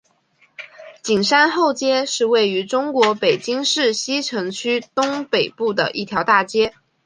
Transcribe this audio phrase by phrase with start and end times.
[1.03, 6.73] 景山后街是位于中国北京市西城区东北部的一条大街。